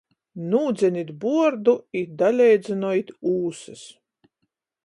[0.53, 3.85] Nūdzenit buordu i daleidzynojit ūsys!